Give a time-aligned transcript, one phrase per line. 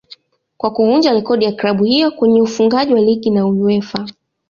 [0.57, 4.07] kwa kuvunja rekodi ya club hiyo kwenye ufungaji wa ligi na Uefa